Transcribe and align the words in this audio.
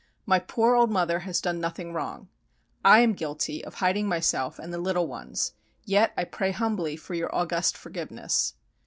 My 0.25 0.39
poor 0.39 0.73
old 0.73 0.89
mother 0.89 1.19
has 1.19 1.39
done 1.41 1.59
nothing 1.59 1.93
wrong. 1.93 2.27
I 2.83 3.01
am 3.01 3.13
guilty 3.13 3.63
of 3.63 3.75
hiding 3.75 4.07
myself 4.07 4.57
and 4.57 4.73
the 4.73 4.79
little 4.79 5.05
ones, 5.05 5.53
yet 5.85 6.11
I 6.17 6.23
pray 6.23 6.49
humbly 6.49 6.95
for 6.95 7.13
your 7.13 7.29
august 7.35 7.77
forgiveness." 7.77 8.55